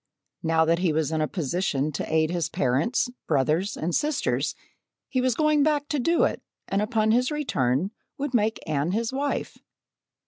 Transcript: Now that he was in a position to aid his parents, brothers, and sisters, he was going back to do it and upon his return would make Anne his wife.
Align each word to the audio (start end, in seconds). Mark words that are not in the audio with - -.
Now 0.41 0.65
that 0.65 0.79
he 0.79 0.91
was 0.91 1.11
in 1.11 1.21
a 1.21 1.27
position 1.27 1.91
to 1.91 2.11
aid 2.11 2.31
his 2.31 2.49
parents, 2.49 3.07
brothers, 3.27 3.77
and 3.77 3.93
sisters, 3.93 4.55
he 5.07 5.21
was 5.21 5.35
going 5.35 5.61
back 5.61 5.87
to 5.89 5.99
do 5.99 6.23
it 6.23 6.41
and 6.67 6.81
upon 6.81 7.11
his 7.11 7.29
return 7.29 7.91
would 8.17 8.33
make 8.33 8.57
Anne 8.67 8.93
his 8.93 9.13
wife. 9.13 9.59